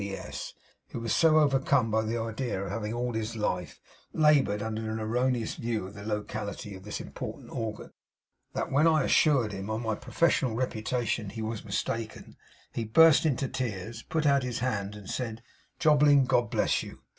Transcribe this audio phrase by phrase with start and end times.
[0.03, 0.55] C.S.,"
[0.89, 3.79] who was so overcome by the idea of having all his life
[4.13, 7.91] laboured under an erroneous view of the locality of this important organ,
[8.53, 12.35] that when I assured him on my professional reputation, he was mistaken,
[12.73, 15.43] he burst into tears, put out his hand, and said,
[15.77, 17.01] "Jobling, God bless you!"